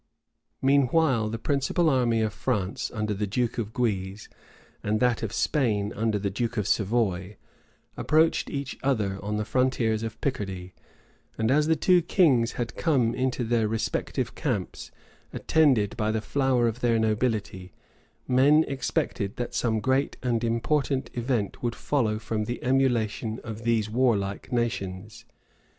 [0.19, 0.77] [*]* Holigshed, p.
[0.87, 0.97] 1150.
[0.97, 4.29] Meanwhile the principal army of France under the duke of Guise,
[4.81, 7.37] and that of Spain under the duke of Savoy,
[7.95, 10.73] approached each other on the frontiers of Picardy;
[11.37, 14.89] and as the two kings had come into their respective camps,
[15.33, 17.71] attended by the flower of their nobility,
[18.27, 23.87] men expected that some great and important event would follow from the emulation of these
[23.87, 25.25] warlike nations.